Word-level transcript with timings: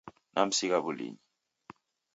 Namsigha 0.33 0.77
wulinyi. 0.85 1.19